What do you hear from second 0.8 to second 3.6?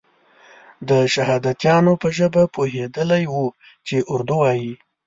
د شهادیانو په ژبه پوهېدلی وو